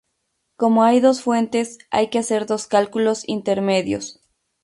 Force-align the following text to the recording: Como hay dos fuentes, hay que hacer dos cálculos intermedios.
Como 0.55 0.81
hay 0.83 0.99
dos 0.99 1.21
fuentes, 1.21 1.77
hay 1.91 2.09
que 2.09 2.17
hacer 2.17 2.47
dos 2.47 2.65
cálculos 2.65 3.21
intermedios. 3.29 4.19